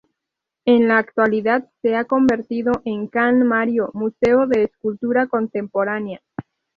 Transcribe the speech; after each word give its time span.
En 0.65 0.87
la 0.87 0.97
actualidad 0.97 1.69
se 1.83 1.95
ha 1.95 2.05
convertido 2.05 2.71
en 2.85 3.05
Can 3.05 3.45
Mario, 3.45 3.91
Museo 3.93 4.47
de 4.47 4.63
Escultura 4.63 5.27
Contemporánea. 5.27 6.21